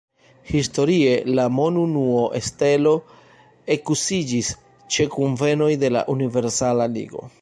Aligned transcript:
Historie, 0.51 1.11
la 1.39 1.43
monunuo 1.57 2.23
stelo 2.47 2.93
ekuziĝis 3.75 4.49
ĉe 4.97 5.07
kunvenoj 5.17 5.73
de 5.85 5.93
la 5.97 6.03
Universala 6.15 6.91
Ligo. 6.97 7.27